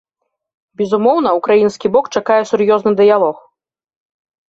Безумоўна, 0.81 1.35
украінскі 1.41 1.87
бок 1.99 2.05
чакае 2.19 2.41
сур'ёзны 2.55 2.91
дыялог. 3.05 3.37